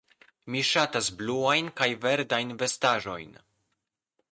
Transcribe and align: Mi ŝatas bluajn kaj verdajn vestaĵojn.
Mi 0.53 0.61
ŝatas 0.69 1.09
bluajn 1.19 1.69
kaj 1.81 1.89
verdajn 2.07 2.57
vestaĵojn. 2.65 3.39